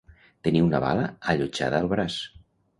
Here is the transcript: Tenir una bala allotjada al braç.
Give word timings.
Tenir 0.47 0.63
una 0.69 0.79
bala 0.85 1.05
allotjada 1.35 1.85
al 1.85 1.93
braç. 1.95 2.21